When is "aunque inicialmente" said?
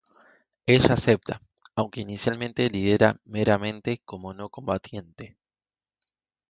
1.75-2.67